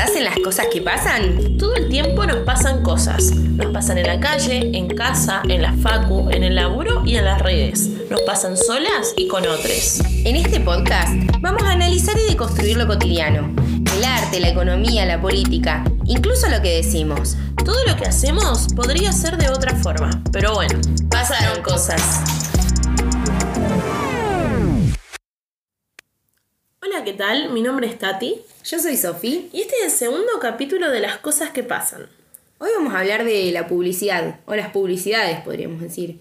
[0.00, 1.58] pensás en las cosas que pasan?
[1.58, 3.32] Todo el tiempo nos pasan cosas.
[3.32, 7.24] Nos pasan en la calle, en casa, en la facu, en el laburo y en
[7.26, 7.90] las redes.
[8.08, 10.00] Nos pasan solas y con otros.
[10.24, 13.54] En este podcast vamos a analizar y deconstruir lo cotidiano.
[13.94, 17.36] El arte, la economía, la política, incluso lo que decimos.
[17.62, 20.78] Todo lo que hacemos podría ser de otra forma, pero bueno,
[21.10, 22.39] pasaron cosas.
[27.20, 27.50] Tal?
[27.50, 28.40] Mi nombre es Tati.
[28.64, 29.50] Yo soy Sofi.
[29.52, 32.08] Y este es el segundo capítulo de las cosas que pasan.
[32.56, 36.18] Hoy vamos a hablar de la publicidad, o las publicidades podríamos decir.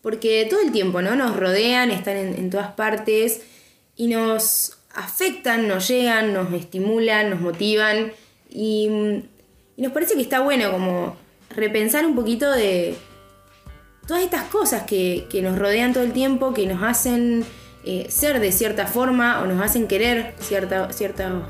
[0.00, 1.14] Porque todo el tiempo, ¿no?
[1.16, 3.42] Nos rodean, están en, todas partes
[3.94, 8.14] y nos afectan, nos llegan, nos estimulan, nos motivan
[8.48, 8.88] y,
[9.76, 11.14] nos parece que está bueno como
[11.50, 12.94] repensar un poquito de
[14.06, 17.44] todas estas cosas que, que nos rodean todo el tiempo, que nos hacen
[17.84, 20.92] eh, ser de cierta forma o nos hacen querer ciertos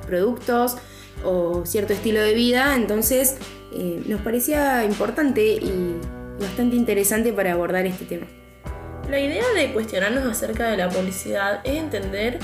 [0.06, 0.76] productos
[1.24, 3.38] o cierto estilo de vida, entonces
[3.72, 5.96] eh, nos parecía importante y
[6.38, 8.26] bastante interesante para abordar este tema.
[9.10, 12.38] La idea de cuestionarnos acerca de la publicidad es entender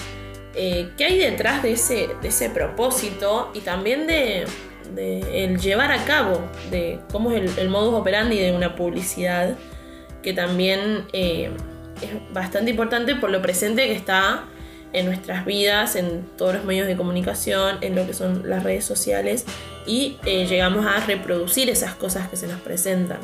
[0.54, 4.46] eh, qué hay detrás de ese, de ese propósito y también de,
[4.96, 6.40] el llevar a cabo,
[6.70, 9.56] de cómo es el, el modus operandi de una publicidad
[10.22, 11.06] que también
[12.02, 14.44] es bastante importante por lo presente que está
[14.92, 18.84] en nuestras vidas, en todos los medios de comunicación, en lo que son las redes
[18.84, 19.44] sociales
[19.86, 23.18] y eh, llegamos a reproducir esas cosas que se nos presentan.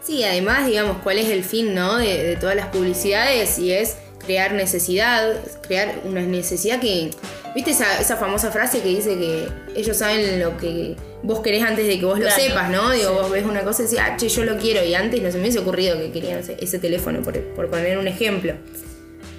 [0.00, 1.96] Sí, además, digamos, cuál es el fin ¿no?
[1.96, 7.10] de, de todas las publicidades y es crear necesidad, crear una necesidad que
[7.54, 11.86] ¿Viste esa, esa, famosa frase que dice que ellos saben lo que vos querés antes
[11.86, 12.90] de que vos lo sepas, ¿no?
[12.90, 15.30] Digo, vos ves una cosa y decís, ah, che, yo lo quiero, y antes no
[15.30, 18.54] se me hubiese ocurrido que querían ese, teléfono, por, poner un ejemplo.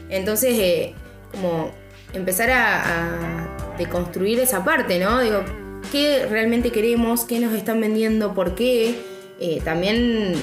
[0.10, 0.94] Entonces, eh,
[1.32, 1.72] como
[2.14, 5.22] empezar a, deconstruir esa parte, ¿no?
[5.22, 5.44] Digo,
[5.92, 7.24] ¿qué realmente queremos?
[7.24, 8.36] ¿Qué nos están vendiendo?
[8.36, 8.96] ¿Por qué?
[9.40, 10.34] Eh, también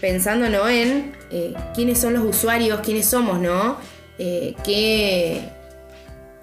[0.00, 0.66] pensando, ¿no?
[0.66, 3.78] En eh, quiénes son los usuarios, quiénes somos, ¿no?
[4.16, 5.40] ¿Qué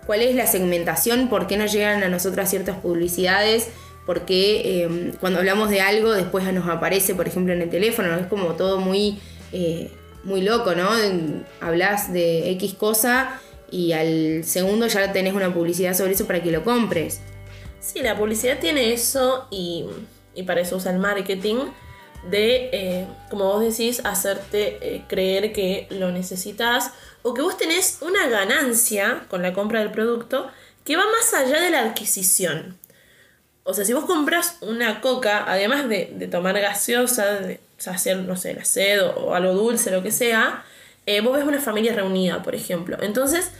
[0.07, 3.69] cuál es la segmentación, por qué nos llegan a nosotras ciertas publicidades,
[4.05, 8.15] por qué em, cuando hablamos de algo después nos aparece, por ejemplo, en el teléfono,
[8.15, 9.19] es como todo muy,
[9.51, 9.91] eh,
[10.23, 10.89] muy loco, ¿no?
[11.59, 16.51] Hablas de X cosa y al segundo ya tenés una publicidad sobre eso para que
[16.51, 17.19] lo compres.
[17.81, 19.85] Sí, la publicidad tiene eso y,
[20.33, 21.57] y para eso usa el marketing
[22.29, 26.91] de, eh, como vos decís, hacerte eh, creer que lo necesitas
[27.21, 30.49] o que vos tenés una ganancia con la compra del producto
[30.83, 32.77] que va más allá de la adquisición.
[33.63, 38.53] O sea, si vos compras una coca, además de, tomar gaseosa, de hacer, no sé,
[38.53, 40.63] la sed o, algo dulce, lo que sea,
[41.05, 42.97] eh, vos ves una familia reunida, por ejemplo.
[43.01, 43.51] Entonces,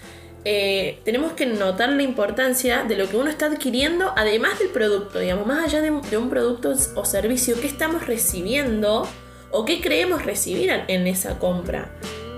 [0.50, 5.19] eh, tenemos que notar la importancia de lo que uno está adquiriendo, además del producto,
[5.19, 9.06] digamos, más allá de, un producto o servicio, que estamos recibiendo
[9.52, 11.91] o qué creemos recibir en esa compra.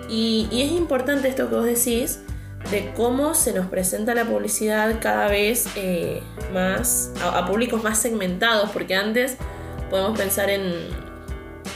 [0.09, 2.21] Y, es importante esto que vos decís,
[2.71, 8.71] de cómo se nos presenta la publicidad cada vez eh, más a, públicos más segmentados,
[8.71, 9.37] porque antes
[9.91, 10.63] podemos pensar en,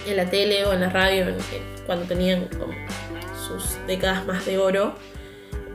[0.08, 1.28] en la tele o en la radio,
[1.86, 2.50] cuando tenían
[3.48, 4.96] sus décadas más de oro,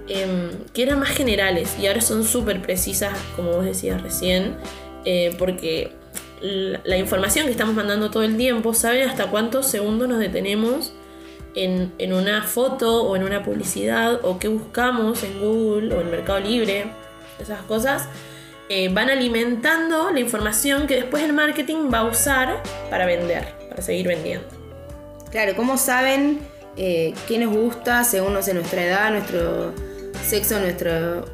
[0.09, 4.57] em, que eran más generales y ahora son súper precisas, como vos decías recién,
[5.05, 5.93] eh, porque
[6.41, 10.93] la, información que estamos mandando todo el tiempo sabe hasta cuántos segundos nos detenemos
[11.55, 16.41] en, una foto o en una publicidad o qué buscamos en Google o en Mercado
[16.41, 16.93] Libre,
[17.41, 18.09] esas cosas,
[18.69, 23.83] eh, van alimentando la información que después el marketing va a usar para vender, para
[23.83, 24.47] seguir vendiendo.
[25.31, 26.39] Claro, ¿cómo saben
[26.77, 29.73] eh, qué nos gusta según nuestra edad, nuestro
[30.29, 31.25] sexo, nuestro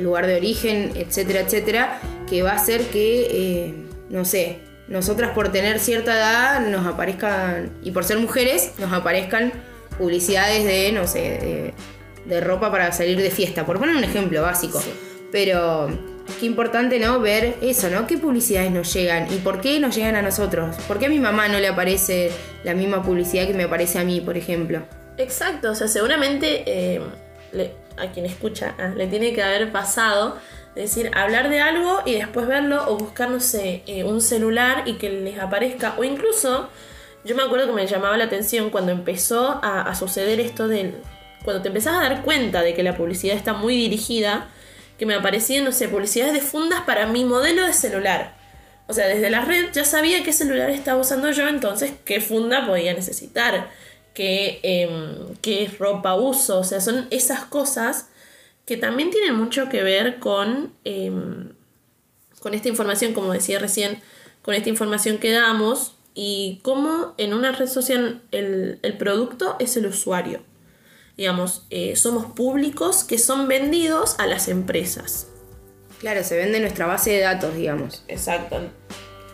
[0.00, 2.00] lugar de origen, etcétera, etcétera?
[2.28, 3.74] Que va a hacer que, eh,
[4.10, 4.58] no sé,
[4.88, 9.52] nosotras por tener cierta edad nos aparezcan, y por ser mujeres, nos aparezcan
[9.96, 11.72] publicidades de, no sé,
[12.26, 14.82] de, ropa para salir de fiesta, por poner un ejemplo básico.
[15.30, 15.88] Pero
[16.40, 17.20] qué importante, ¿no?
[17.20, 18.06] Ver eso, ¿no?
[18.06, 20.76] ¿Qué publicidades nos llegan y por qué nos llegan a nosotros?
[20.88, 22.30] ¿Por qué a mi mamá no le aparece
[22.64, 24.82] la misma publicidad que me aparece a mí, por ejemplo?
[25.16, 27.00] Exacto, o sea, seguramente eh,
[27.96, 30.36] a quien escucha ah, le tiene que haber pasado
[30.74, 34.84] es decir, hablar de algo y después verlo o buscar, no sé, eh, un celular
[34.86, 35.94] y que les aparezca.
[35.98, 36.70] O incluso,
[37.24, 40.94] yo me acuerdo que me llamaba la atención cuando empezó a, suceder esto del...
[41.44, 44.48] Cuando te empezás a dar cuenta de que la publicidad está muy dirigida,
[44.98, 48.34] que me aparecían, no sé, publicidades de fundas para mi modelo de celular.
[48.86, 52.66] O sea, desde la red ya sabía qué celular estaba usando yo, entonces qué funda
[52.66, 53.68] podía necesitar,
[54.14, 56.58] qué, em, qué ropa uso.
[56.58, 58.08] O sea, son esas cosas
[58.66, 61.52] que también tienen mucho que ver con, em,
[62.40, 64.00] con esta información, como decía recién,
[64.42, 69.86] con esta información que damos y cómo en una red social el, producto es el
[69.86, 70.42] usuario.
[71.16, 75.28] Digamos, eh, somos públicos que son vendidos a las empresas.
[76.00, 78.02] Claro, se vende nuestra base de datos, digamos.
[78.08, 78.60] Exacto.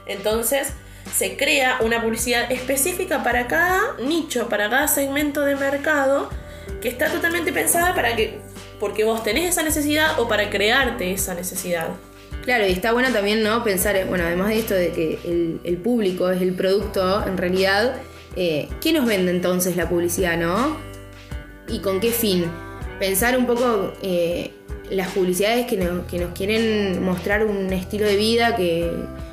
[0.06, 0.68] Entonces,
[1.14, 6.30] se crea una publicidad específica para cada nicho, para cada segmento de mercado,
[6.80, 8.38] que está totalmente pensada para que,
[8.78, 11.88] porque vos tenés esa necesidad o para crearte esa necesidad.
[12.44, 13.62] Claro, y está bueno también, ¿no?
[13.62, 15.18] Pensar, bueno, además de esto de que
[15.64, 17.96] el, público es el producto, en realidad,
[18.36, 20.78] eh, ¿qué nos vende entonces la publicidad, no?
[21.68, 22.46] ¿Y con qué fin?
[22.98, 24.52] Pensar un poco eh,
[24.90, 28.90] las publicidades que nos, que nos quieren mostrar un estilo de vida, que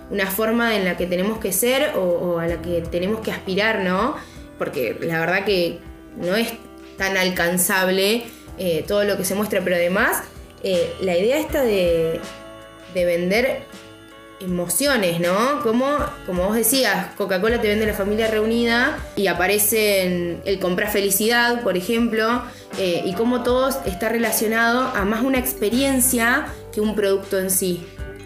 [0.10, 3.80] una forma en la que tenemos que ser o, a la que tenemos que aspirar,
[3.80, 4.16] ¿no?
[4.58, 5.80] Porque la verdad que
[6.18, 6.54] no es
[6.98, 8.24] tan alcanzable
[8.58, 10.24] eh, todo lo que se muestra, pero además
[11.02, 12.20] la idea esta de,
[12.96, 13.66] de vender
[14.40, 15.62] emociones, ¿no?
[15.62, 20.92] Como, como vos decías, Coca-Cola te vende la familia reunida y aparece en el comprar
[20.92, 22.42] felicidad, por ejemplo,
[22.78, 27.86] eh, y cómo todo está relacionado a más una experiencia que un producto en sí.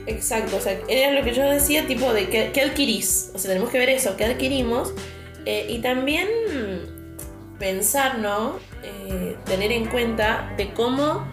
[0.09, 3.69] Exacto, o sea, era lo que yo decía, tipo de qué, adquirís, o sea, tenemos
[3.69, 4.91] que ver eso, qué adquirimos,
[5.45, 6.27] eh, y también
[7.59, 8.57] pensar, ¿no?
[8.81, 11.27] Eh, tener en cuenta de cómo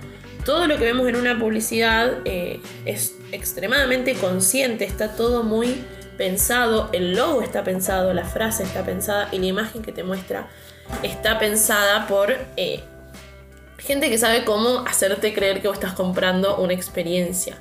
[0.45, 5.83] todo lo que vemos en una publicidad eh, es extremadamente consciente, está todo muy
[6.19, 10.51] pensado, el logo está pensado, la frase está pensada y la imagen que te muestra
[11.03, 12.37] está pensada por
[13.79, 17.57] gente que sabe cómo hacerte creer que vos estás comprando una experiencia.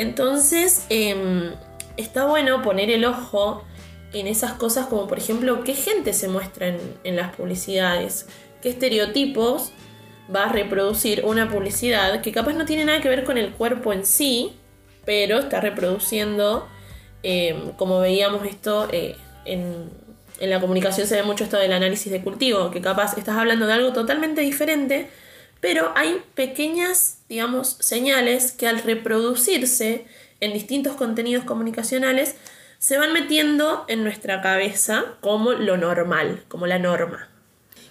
[0.00, 1.52] Entonces, em,
[1.98, 3.62] está bueno poner el ojo
[4.14, 6.68] en esas cosas como por ejemplo qué gente se muestra
[7.04, 8.26] en, las publicidades,
[8.62, 9.72] qué estereotipos
[10.34, 13.92] va a reproducir una publicidad que capaz no tiene nada que ver con el cuerpo
[13.92, 14.54] en sí,
[15.04, 16.66] pero está reproduciendo,
[17.22, 19.90] eh, como veíamos esto eh, en,
[20.40, 23.66] en la comunicación se ve mucho esto del análisis de cultivo, que capaz estás hablando
[23.66, 25.10] de algo totalmente diferente,
[25.60, 30.06] pero hay pequeñas, digamos, señales que al reproducirse
[30.40, 32.36] en distintos contenidos comunicacionales
[32.78, 37.30] se van metiendo en nuestra cabeza como lo normal, como la norma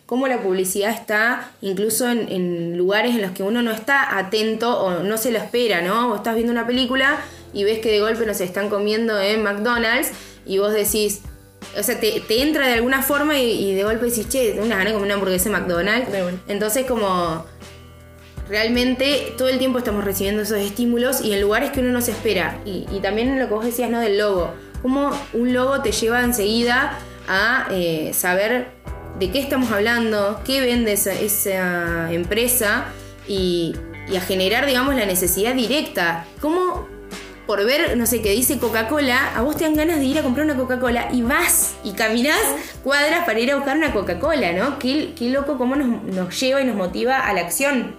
[0.10, 5.04] cómo la publicidad está incluso en, lugares en los que uno no está atento o
[5.04, 6.08] no se lo espera, ¿no?
[6.08, 7.20] Vos estás viendo una película
[7.54, 10.10] y ves que de golpe nos están comiendo en McDonald's
[10.48, 11.22] y vos decís,
[11.78, 14.90] o sea, te, entra de alguna forma y, de golpe decís, che, tengo una gana
[14.90, 16.10] de comer una hamburguesa en McDonald's.
[16.48, 17.46] Entonces como
[18.50, 22.12] realmente todo el tiempo estamos recibiendo esos estímulos y en lugares que uno no se
[22.12, 22.60] espera.
[22.66, 24.00] Y, también lo que vos decías, ¿no?
[24.00, 24.54] Del logo.
[24.82, 26.98] Cómo un logo te lleva enseguida
[27.28, 28.68] a eh, saber
[29.20, 32.86] de qué estamos hablando, qué vende esa, empresa
[33.28, 33.76] y,
[34.16, 36.26] a generar, digamos, la necesidad directa.
[36.42, 36.88] ¿Cómo
[37.46, 40.22] por ver, no sé, qué dice Coca-Cola, a vos te dan ganas de ir a
[40.22, 42.40] comprar una Coca-Cola y vas y caminás
[42.84, 44.78] cuadras para ir a buscar una Coca-Cola, ¿no?
[44.78, 47.96] Qué, loco cómo nos, lleva y nos motiva a la acción.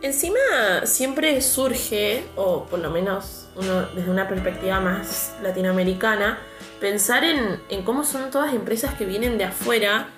[0.00, 0.38] Encima
[0.84, 6.38] siempre surge, o por lo menos uno desde una perspectiva más latinoamericana,
[6.80, 10.08] pensar en, cómo son todas empresas que vienen de afuera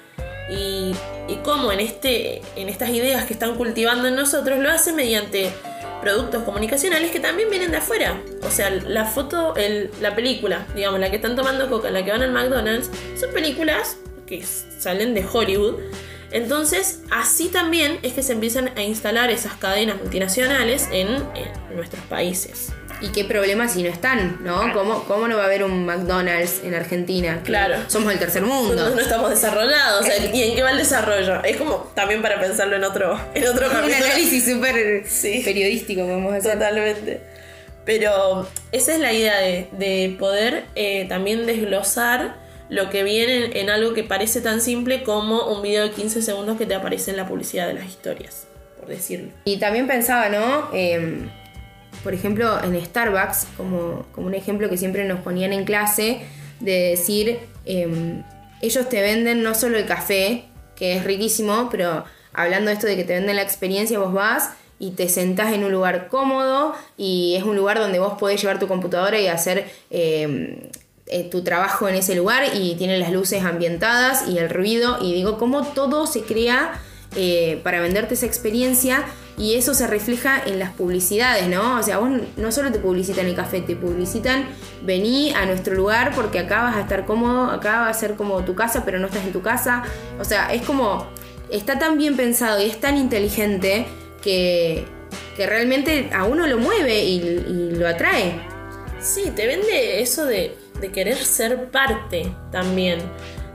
[0.51, 0.95] y,
[1.45, 5.51] cómo en, este, en estas ideas que están cultivando en nosotros lo hacen mediante
[6.03, 8.21] productos comunicacionales que también vienen de afuera.
[8.43, 12.11] O sea, la foto, el, la película, digamos, la que están tomando coca, la que
[12.11, 13.97] van al McDonald's, son películas
[14.27, 15.77] que salen de Hollywood.
[16.33, 21.09] Entonces, así también es que se empiezan a instalar esas cadenas multinacionales en
[21.75, 22.73] nuestros países.
[23.03, 24.45] ¿Y qué problemas si no están?
[24.45, 24.73] ¿No?
[24.75, 27.41] ¿Cómo, ¿Cómo no va a haber un McDonald's en Argentina?
[27.45, 27.77] Claro.
[27.89, 28.91] Somos el tercer mundo.
[28.91, 30.07] No, estamos desarrollados.
[30.35, 31.43] ¿Y en qué va el desarrollo?
[31.43, 35.05] Es como también para pensarlo en otro, en otro Un análisis súper
[35.45, 36.53] periodístico, vamos a hacer.
[36.55, 37.21] Totalmente.
[37.87, 42.37] Pero esa es la idea de, poder eh, también desglosar
[42.71, 46.57] lo que viene en, algo que parece tan simple como un video de 15 segundos
[46.57, 48.47] que te aparece en la publicidad de las historias,
[48.79, 49.31] por decirlo.
[49.45, 50.69] Y también pensaba, ¿no?
[50.73, 51.29] Eh,
[52.03, 56.21] por ejemplo, en Starbucks, como, un ejemplo que siempre nos ponían en clase,
[56.61, 58.23] de decir, em,
[58.63, 60.45] ellos te venden no solo el café,
[60.77, 64.51] que es riquísimo, pero hablando de esto de que te venden la experiencia, vos vas
[64.79, 68.59] y te sentás en un lugar cómodo y es un lugar donde vos podés llevar
[68.59, 70.57] tu computadora y hacer em,
[71.11, 75.13] eh, tu trabajo en ese lugar y tiene las luces ambientadas y el ruido y
[75.13, 76.81] digo, cómo todo se crea
[77.17, 79.05] eh, para venderte esa experiencia
[79.37, 81.79] y eso se refleja en las publicidades, ¿no?
[81.79, 84.47] O sea, vos no solo te publicitan el café, te publicitan
[84.83, 88.45] vení a nuestro lugar porque acá vas a estar cómodo, acá va a ser como
[88.45, 89.83] tu casa, pero no estás en tu casa.
[90.21, 91.07] O sea, es como,
[91.51, 93.87] está tan bien pensado y es tan inteligente
[94.23, 94.85] que,
[95.37, 98.41] que realmente a uno lo mueve y, lo atrae.
[99.01, 103.01] Sí, te vende eso de, de querer ser parte también.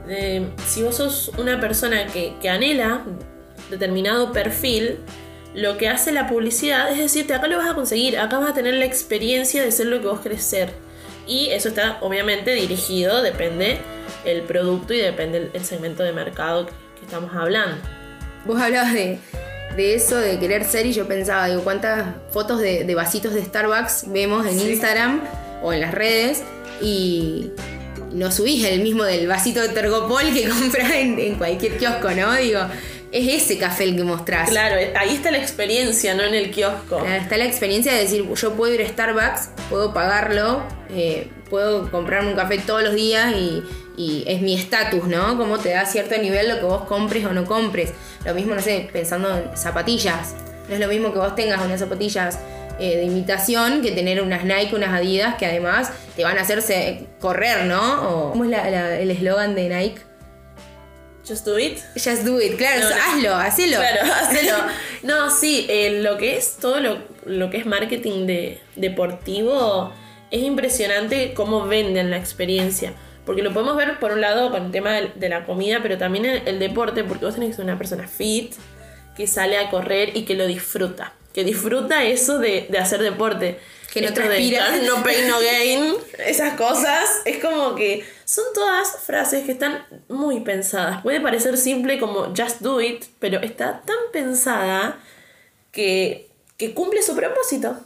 [0.06, 3.02] De- si vos sos una persona que, que anhela
[3.70, 4.98] determinado perfil,
[5.54, 8.54] lo que hace la publicidad es decirte, acá lo vas a conseguir, acá vas a
[8.54, 10.70] tener la experiencia de ser lo que vos querés ser.
[11.26, 13.78] Y eso está obviamente dirigido, depende
[14.24, 17.76] el producto y depende el, segmento de mercado que, que estamos hablando.
[18.44, 19.18] Vos hablabas de,
[19.76, 23.42] de eso, de querer ser, y yo pensaba, digo, cuántas fotos de, de vasitos de
[23.44, 24.70] Starbucks vemos en Sí.
[24.72, 25.22] Instagram
[25.62, 26.44] o en las redes
[26.80, 27.50] y
[28.12, 32.34] no subís el mismo del vasito de Tergopol que compras en, en cualquier kiosco, ¿no?
[32.34, 32.60] Digo,
[33.12, 34.50] es ese café el que mostrás.
[34.50, 36.98] Claro, ahí está la experiencia, no en el kiosco.
[36.98, 41.90] Claro, Está la experiencia de decir, yo puedo ir a Starbucks, puedo pagarlo, eh, puedo
[41.90, 43.62] comprarme un café todos los días y,
[43.96, 45.38] y es mi estatus, ¿no?
[45.38, 47.92] Como te da cierto nivel lo que vos compres o no compres.
[48.24, 50.34] Lo mismo, no sé, pensando en zapatillas.
[50.68, 52.38] No es lo mismo que vos tengas unas zapatillas
[52.78, 57.06] eh, de imitación que tener unas Nike, unas Adidas que además te van a hacerse
[57.20, 58.08] correr, ¿no?
[58.10, 60.00] O, ¿Cómo es la- la- el eslogan de Nike?
[61.26, 61.78] Just do it.
[61.94, 62.96] Just do it, claro, No, no.
[63.02, 63.78] hazlo, hacelo.
[63.78, 64.54] Claro, hacelo.
[65.02, 69.92] No, sí, eh, lo que es todo lo, lo que es marketing de, deportivo
[70.30, 72.92] es impresionante cómo venden la experiencia.
[73.24, 76.26] Porque lo podemos ver por un lado con el tema de, la comida, pero también
[76.26, 78.54] el, el deporte, porque vos tenés que ser una persona fit,
[79.16, 81.12] que sale a correr y que lo disfruta.
[81.36, 83.58] Que disfruta eso de, de hacer deporte.
[83.92, 84.76] Que no Esto de transpira.
[84.86, 85.94] no pain, no gain,
[86.26, 91.02] esas cosas, es como que son todas frases que están muy pensadas.
[91.02, 94.98] Puede parecer simple como just do it, pero está tan pensada
[95.72, 96.26] que,
[96.56, 97.78] que cumple su propósito.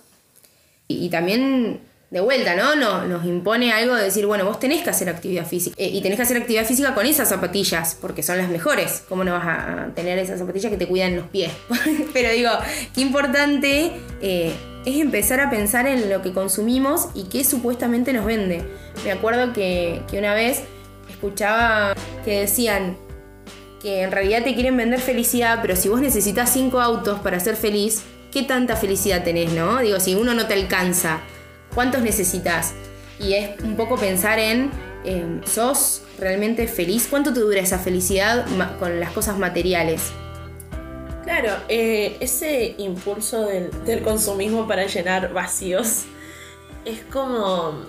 [0.86, 2.74] Y, y también, de vuelta, ¿no?
[2.74, 5.76] No- Nos impone algo de decir, bueno, vos tenés que hacer actividad física.
[5.78, 9.04] Eh, y tenés que hacer actividad física con esas zapatillas, porque son las mejores.
[9.08, 11.52] ¿Cómo no vas a a tener esas zapatillas que te cuidan los pies?
[12.12, 12.50] Pero digo,
[12.94, 14.52] qué importante eh,
[14.84, 18.62] es empezar a pensar en lo que consumimos y qué supuestamente nos vende.
[19.04, 20.62] Me acuerdo que, que una vez
[21.08, 22.96] escuchaba que decían
[23.82, 27.56] que en realidad te quieren vender felicidad, pero si vos necesitas cinco autos para ser
[27.56, 28.02] feliz,
[28.32, 29.78] ¿qué tanta felicidad tenés, no?
[29.78, 31.20] Digo, si uno no te alcanza,
[31.74, 32.74] ¿cuántos necesitas?
[33.18, 34.70] Y es un poco pensar en,
[35.04, 37.06] eh, ¿sos realmente feliz?
[37.08, 38.46] ¿Cuánto te dura esa felicidad
[38.78, 40.12] con las cosas materiales?
[41.24, 46.04] Claro, eh, ese impulso del, del consumismo para llenar vacíos
[46.84, 47.84] es como.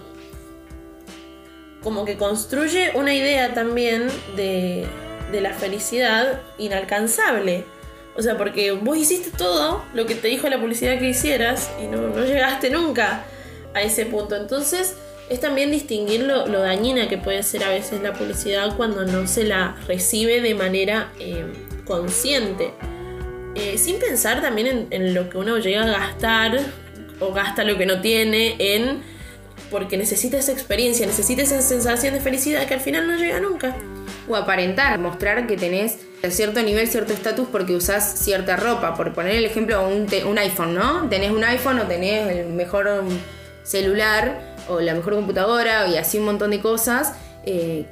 [1.81, 4.85] como que construye una idea también de,
[5.31, 7.65] de la felicidad inalcanzable.
[8.17, 11.87] O sea, porque vos hiciste todo lo que te dijo la publicidad que hicieras y
[11.87, 13.23] no, no llegaste nunca
[13.73, 14.35] a ese punto.
[14.35, 14.95] Entonces,
[15.29, 19.45] es también distinguir lo, dañina que puede ser a veces la publicidad cuando no se
[19.45, 21.45] la recibe de manera eh,
[21.85, 22.73] consciente.
[23.55, 26.59] Eh, sin pensar también en, lo que uno llega a gastar
[27.19, 29.01] o gasta lo que no tiene en
[29.69, 33.77] porque necesita esa experiencia, necesita esa sensación de felicidad que al final no llega nunca.
[34.27, 35.97] O aparentar, mostrar que tenés
[36.29, 38.95] cierto nivel, cierto estatus porque usás cierta ropa.
[38.95, 41.07] Por poner el ejemplo, un, un iPhone, ¿no?
[41.09, 42.89] Tenés un iPhone o tenés el mejor
[43.63, 47.13] celular o la mejor computadora y así un montón de cosas.
[47.45, 47.85] eh,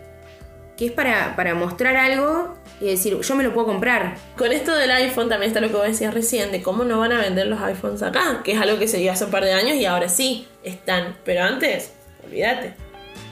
[0.79, 4.15] que es para, para mostrar algo y decir, yo me lo puedo comprar.
[4.37, 7.11] Con esto del iPhone también está lo que vos decías recién, de cómo no van
[7.11, 9.51] a vender los iPhones acá, que es algo que se dio hace un par de
[9.51, 11.91] años y ahora sí están, pero antes,
[12.25, 12.75] olvídate.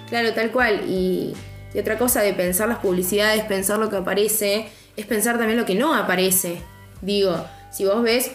[0.10, 0.82] Claro, tal cual.
[0.90, 1.38] Y,
[1.74, 4.68] y otra cosa de pensar las publicidades, pensar lo que aparece,
[4.98, 6.58] es pensar también lo que no aparece.
[7.02, 8.32] Digo, si vos ves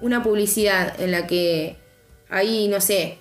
[0.00, 1.76] una publicidad en la que
[2.30, 3.18] hay, no sé,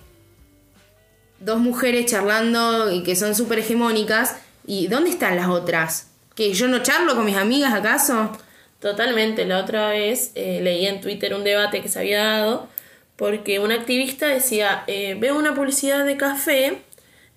[1.39, 4.35] dos mujeres charlando y que son súper hegemónicas,
[4.65, 6.07] ¿y dónde están las otras?
[6.35, 8.31] ¿Que yo no charlo con mis amigas acaso?
[8.79, 12.67] Totalmente, la otra vez eh, leí en Twitter un debate que se había dado
[13.15, 16.77] porque un activista decía, eh, veo una publicidad de café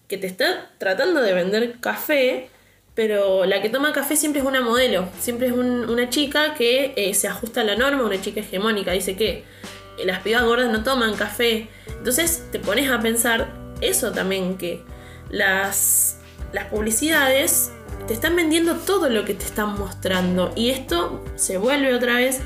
[0.07, 2.49] que te está tratando de vender café,
[2.95, 6.93] pero la que toma café siempre es una modelo, siempre es un- una chica que
[6.97, 9.43] eh, se ajusta a la norma, una chica hegemónica, dice que
[10.05, 11.69] las pibas gordas no toman café.
[11.87, 14.83] Entonces te pones a pensar eso también, que
[15.31, 16.19] las,
[16.53, 17.73] las publicidades
[18.07, 20.53] te están vendiendo todo lo que te están mostrando.
[20.57, 22.41] Y esto se vuelve otra vez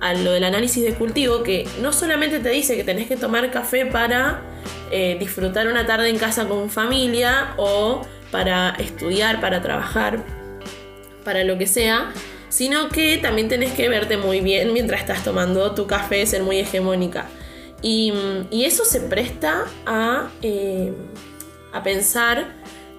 [0.00, 3.50] a lo del análisis de cultivo, que no solamente te dice que tenés que tomar
[3.50, 4.42] café para
[4.90, 10.22] eh, disfrutar una tarde en casa con familia o para estudiar, para trabajar,
[11.24, 12.12] para lo que sea,
[12.54, 16.60] sino que también tenés que verte muy bien mientras estás tomando tu café, ser muy
[16.60, 17.26] hegemónica.
[17.82, 18.12] Y,
[18.52, 20.92] y eso se presta a, eh,
[21.72, 22.54] a pensar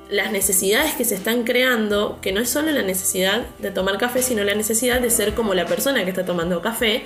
[0.10, 4.22] las necesidades que se están creando, que no es solo la necesidad de tomar café,
[4.22, 7.06] sino la necesidad de ser como la persona que está tomando café,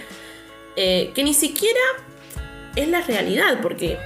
[0.76, 1.80] eh, que ni siquiera
[2.76, 4.00] es la realidad, porque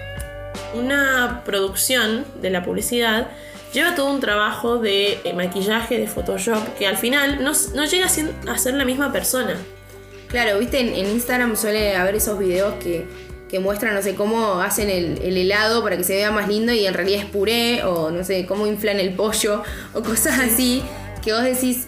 [0.73, 3.29] una producción de la publicidad
[3.74, 8.06] lleva todo un trabajo de eh, maquillaje, de Photoshop, que al final no, no llega
[8.06, 9.58] a ser, a ser la misma persona.
[10.27, 13.06] Claro, viste, en, en Instagram suele haber esos videos que,
[13.50, 16.74] que muestran, no sé, cómo hacen el, el helado para que se vea más lindo
[16.74, 19.63] y en realidad es puré, o no sé, cómo inflan el pollo,
[19.94, 20.82] o cosas así,
[21.24, 21.88] que vos decís,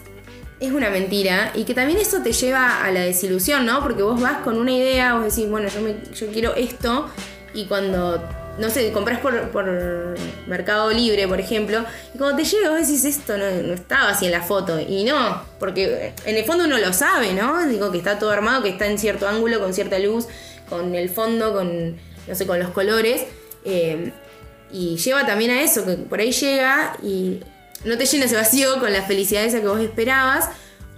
[0.60, 3.82] es una mentira, y que también eso te lleva a la desilusión, ¿no?
[3.82, 7.08] Porque vos vas con una idea, vos decís, bueno, yo, me, yo quiero esto,
[7.52, 8.22] y cuando,
[8.58, 9.66] no sé, compras por, por
[10.46, 11.84] Mercado Libre, por ejemplo,
[12.14, 15.04] y cuando te llega vos decís, esto no, no estaba así en la foto, y
[15.04, 17.66] no, porque en el fondo uno lo sabe, ¿no?
[17.66, 20.26] Digo que está todo armado, que está en cierto ángulo, con cierta luz,
[20.68, 21.96] con el fondo, con,
[22.26, 23.24] no sé, con los colores.
[23.64, 24.12] eh,
[24.72, 27.40] y lleva también a eso, que por ahí llega y
[27.84, 30.50] no te llena ese vacío con la felicidad esa que vos esperabas.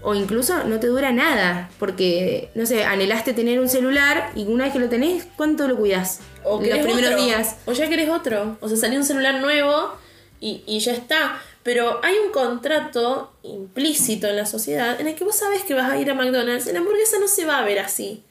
[0.02, 4.64] O incluso no te dura nada, porque, no sé, anhelaste tener un celular y una
[4.64, 6.20] vez que lo tenés, ¿cuánto lo cuidás?
[6.44, 7.56] O los primeros otro, días.
[7.66, 8.56] O ya querés otro.
[8.60, 9.92] O sea, salió un celular nuevo
[10.40, 11.40] y, y ya está.
[11.64, 15.90] Pero hay un contrato implícito en la sociedad en el que vos sabes que vas
[15.90, 18.24] a ir a McDonald's y la hamburguesa no se va a ver así.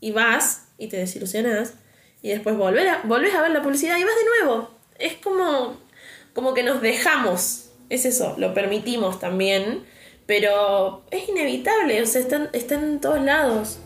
[0.00, 1.74] Y vas y te desilusionás
[2.24, 4.70] y después volver a, volvés a ver la publicidad y vas de nuevo.
[4.98, 5.76] Es como,
[6.32, 7.66] como que nos dejamos.
[7.90, 9.84] Es eso, lo permitimos también.
[10.26, 13.78] Pero es inevitable, o sea, están, están en todos lados.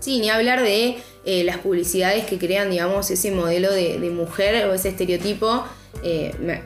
[0.00, 4.66] Sí, ni hablar de eh, las publicidades que crean, digamos, ese modelo de, de mujer
[4.66, 5.64] o ese estereotipo.
[6.02, 6.62] eh, me-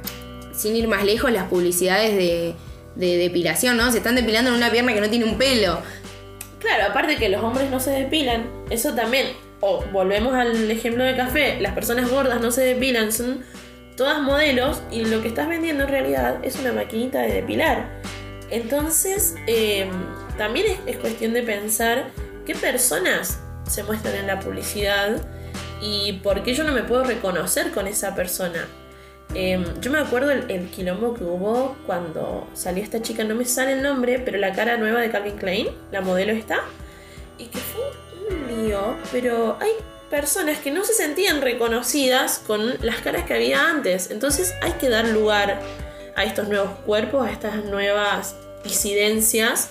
[0.54, 2.52] sin ir más lejos, las publicidades de,
[2.97, 3.92] de depilación, ¿no?
[3.92, 5.78] Se están depilando en una pierna que no tiene un pelo.
[6.58, 9.28] Claro, aparte que los hombres no se depilan, eso también.
[9.61, 13.44] O volvemos al ejemplo de café, las personas gordas no se depilan, son
[13.97, 18.00] todas modelos y lo que estás vendiendo en realidad es una maquinita de depilar.
[18.50, 19.88] Entonces, eh,
[20.37, 22.11] también es, es cuestión de pensar
[22.47, 25.20] qué personas se muestran en la publicidad
[25.81, 28.66] y por qué yo no me puedo reconocer con esa persona.
[29.35, 33.44] Eh, yo me acuerdo el, el quilombo que hubo cuando salió esta chica, no me
[33.44, 36.61] sale el nombre, pero la cara nueva de Calvin Klein, la modelo está,
[37.37, 37.83] y que fue
[38.31, 39.72] un lío, pero hay
[40.09, 44.88] personas que no se sentían reconocidas con las caras que había antes, entonces hay que
[44.88, 45.61] dar lugar
[46.16, 49.71] a estos nuevos cuerpos, a estas nuevas disidencias.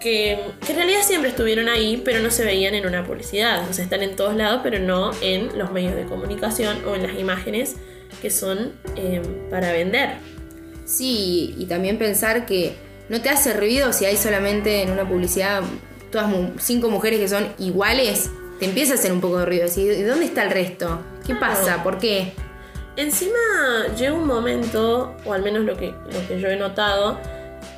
[0.00, 3.68] Que, que en realidad siempre estuvieron ahí, pero no se veían en una publicidad.
[3.68, 7.02] O sea, están en todos lados, pero no en los medios de comunicación o en
[7.02, 7.76] las imágenes
[8.22, 10.10] que son eh, para vender.
[10.84, 12.76] Sí, y también pensar que
[13.08, 15.62] no te hace ruido si hay solamente en una publicidad
[16.12, 18.30] todas mu- cinco mujeres que son iguales.
[18.60, 19.66] Te empieza a hacer un poco de ruido.
[19.76, 21.00] ¿y dónde está el resto?
[21.26, 21.40] ¿Qué Claro.
[21.54, 21.82] pasa?
[21.82, 22.32] ¿Por qué?
[22.96, 23.34] Encima
[23.96, 27.18] llega un momento, o al menos lo que, lo que yo he notado,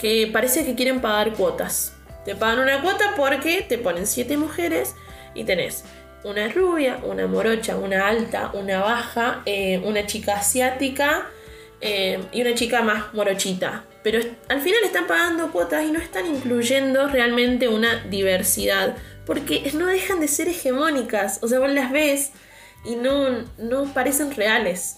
[0.00, 1.94] que parece que quieren pagar cuotas.
[2.24, 4.94] Te pagan una cuota porque te ponen siete mujeres
[5.34, 5.84] y tenés
[6.24, 11.26] una rubia, una morocha, una alta, una baja, eh, una chica asiática
[11.80, 13.84] eh, y una chica más morochita.
[14.02, 18.96] Pero al final están pagando cuotas y no están incluyendo realmente una diversidad.
[19.26, 21.40] Porque no dejan de ser hegemónicas.
[21.42, 22.32] O sea, vos las ves
[22.84, 24.96] y no, no parecen reales.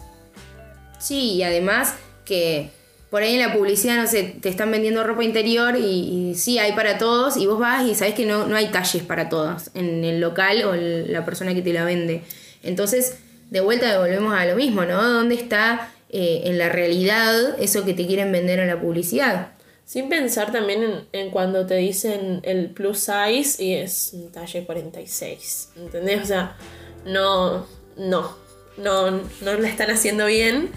[0.98, 2.70] Sí, y además que
[3.10, 6.72] por ahí en la publicidad, no sé, te están vendiendo ropa interior y, sí, hay
[6.72, 10.04] para todos y vos vas y sabés que no, no hay talles para todos en
[10.04, 12.22] el local o el- la persona que te la vende.
[12.62, 13.16] Entonces,
[13.50, 15.02] de vuelta volvemos a lo mismo, ¿no?
[15.02, 19.52] ¿Dónde está eh, en la realidad eso que te quieren vender en la publicidad?
[19.84, 24.64] Sin pensar también en, en cuando te dicen el plus size y es un talle
[24.64, 25.70] 46.
[25.76, 26.22] ¿Entendés?
[26.22, 26.56] O sea,
[27.04, 28.36] no, no,
[28.76, 30.70] no, no la están haciendo bien.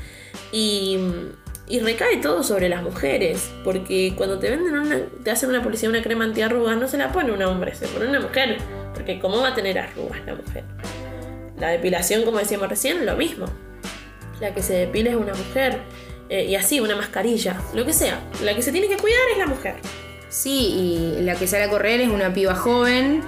[0.52, 0.98] Y,
[1.67, 3.52] y recae todo sobre las mujeres.
[3.63, 7.12] Porque cuando te venden una, te hacen una publicidad una crema antiarrugas, no se la
[7.12, 8.58] pone un hombre, se pone una mujer.
[8.93, 10.63] Porque ¿cómo va a tener arrugas la mujer?
[11.60, 13.45] La depilación, como decíamos recién, lo mismo.
[14.39, 15.80] La que se depila es una mujer.
[16.30, 18.19] Eh, y así, una mascarilla, lo que sea.
[18.43, 19.76] La que se tiene que cuidar es la mujer.
[20.30, 23.21] Sí, y la que sale a correr es una piba joven.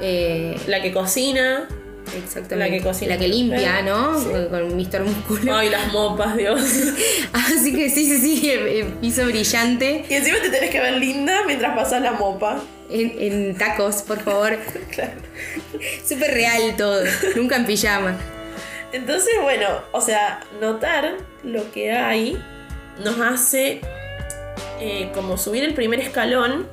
[0.00, 1.68] eh, La que cocina.
[2.14, 2.56] Exactamente.
[2.56, 3.14] La que cocina.
[3.14, 4.18] La que limpia, ¿no?
[4.18, 4.28] Sí.
[4.50, 5.04] Con Mr.
[5.04, 5.54] Músculo.
[5.54, 6.60] Ay, las mopas, Dios.
[7.32, 10.04] Así que sí, sí, sí, el, el piso brillante.
[10.08, 12.60] y encima te tenés que ver linda mientras pasas la mopa.
[12.88, 14.58] En, en tacos, por favor.
[14.90, 15.12] Claro.
[16.06, 17.02] Súper real todo.
[17.34, 18.16] Nunca en pijama.
[18.92, 22.42] Entonces, bueno, o sea, notar lo que hay
[23.04, 23.80] nos hace
[24.80, 26.66] eh, como subir el primer escalón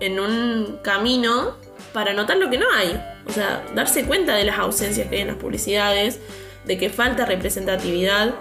[0.00, 1.56] en un camino
[1.92, 3.00] para notar lo que no hay.
[3.28, 6.18] O sea, darse cuenta de las ausencias que hay en las publicidades,
[6.64, 8.34] de que falta representatividad,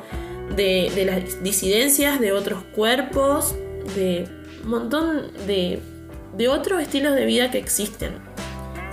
[0.56, 3.56] de, de las disidencias de otros cuerpos,
[3.96, 4.28] de
[4.64, 5.80] un montón de,
[6.38, 8.12] de otros estilos de vida que existen.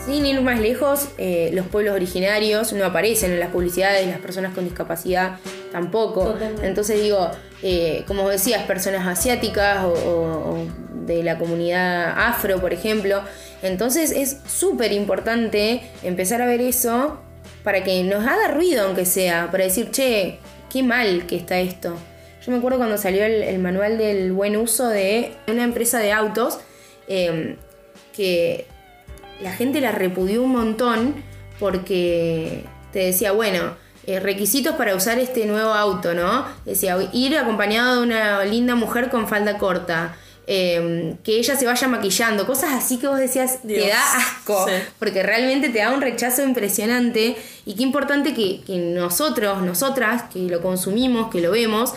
[0.05, 4.53] Sin ir más lejos, eh, los pueblos originarios no aparecen en las publicidades, las personas
[4.53, 5.39] con discapacidad
[5.73, 6.25] tampoco.
[6.33, 6.67] Totalmente.
[6.67, 7.31] Entonces digo,
[7.63, 10.67] eh, como decías, personas asiáticas o, o- o
[11.07, 13.23] de la comunidad afro, por ejemplo.
[13.63, 17.19] Entonces es súper importante empezar a ver eso
[17.63, 20.39] para que nos haga ruido, aunque sea, para decir, che,
[20.71, 21.97] qué mal que está esto.
[22.45, 26.59] Yo me acuerdo cuando salió el, manual del buen uso de una empresa de autos,
[27.09, 27.57] eh,
[28.15, 28.67] que
[29.41, 31.15] la gente la repudió un montón
[31.59, 36.45] porque te decía, bueno, eh, requisitos para usar este nuevo auto, ¿no?
[36.67, 40.17] Decía, ir acompañado de una linda mujer con falda corta.
[40.47, 44.67] Eh, que ella se vaya maquillando, cosas así que vos decías, te Dios, da asco,
[44.69, 44.75] sí.
[44.99, 50.41] porque realmente te da un rechazo impresionante y qué importante que, que nosotros, nosotras, que
[50.41, 51.95] lo consumimos, que lo vemos,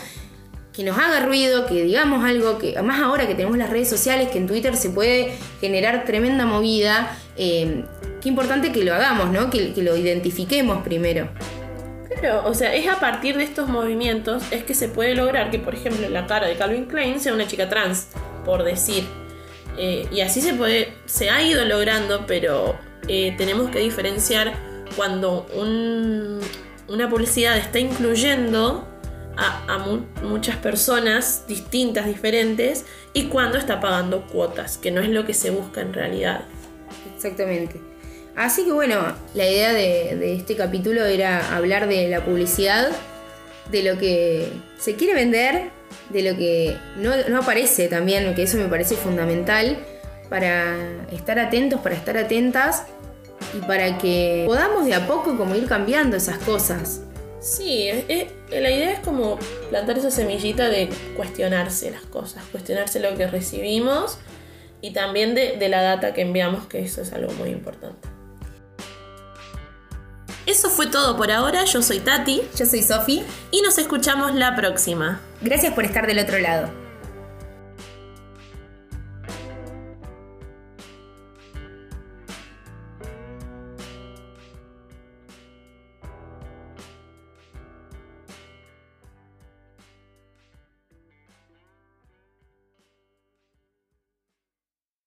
[0.72, 4.28] que nos haga ruido, que digamos algo, que más ahora que tenemos las redes sociales,
[4.30, 7.84] que en Twitter se puede generar tremenda movida, eh,
[8.22, 9.50] qué importante que lo hagamos, ¿no?
[9.50, 11.28] Que, que lo identifiquemos primero.
[12.20, 15.58] Claro, o sea, es a partir de estos movimientos es que se puede lograr que,
[15.58, 18.08] por ejemplo, la cara de Calvin Klein sea una chica trans,
[18.48, 19.04] por decir.
[19.76, 22.74] Eh, y así se puede, se ha ido logrando, pero
[23.06, 24.54] eh, tenemos que diferenciar
[24.96, 26.40] cuando un-
[26.88, 28.88] una publicidad está incluyendo
[29.36, 35.10] a, a mu- muchas personas distintas, diferentes, y cuando está pagando cuotas, que no es
[35.10, 36.40] lo que se busca en realidad.
[37.14, 37.78] Exactamente.
[38.34, 42.88] Así que bueno, la idea de, de este capítulo era hablar de la publicidad,
[43.70, 45.70] de lo que se quiere vender,
[46.10, 49.78] de lo que no, no aparece también, que eso me parece fundamental
[50.28, 50.76] para
[51.12, 52.84] estar atentos, para estar atentas
[53.54, 57.02] y para que podamos de a poco como ir cambiando esas cosas.
[57.40, 57.88] Sí,
[58.50, 59.38] la idea es como
[59.70, 64.18] plantar esa semillita de cuestionarse las cosas, cuestionarse lo que recibimos
[64.80, 68.08] y también de, de la data que enviamos, que eso es algo muy importante.
[70.48, 74.56] Eso fue todo por ahora, yo soy Tati Yo soy Sofi, y nos escuchamos la
[74.56, 75.20] próxima.
[75.42, 76.87] gracias por estar del otro lado.